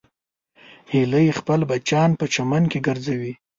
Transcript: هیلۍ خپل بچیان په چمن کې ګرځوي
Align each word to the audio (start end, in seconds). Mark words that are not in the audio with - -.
هیلۍ 0.91 1.27
خپل 1.39 1.59
بچیان 1.69 2.11
په 2.19 2.25
چمن 2.33 2.63
کې 2.71 2.79
ګرځوي 2.87 3.33